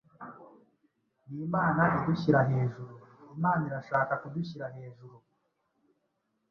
[1.27, 2.93] Ni Imana Idushyira hejuru!
[3.35, 5.15] Imana irashaka kudushyira hejuru,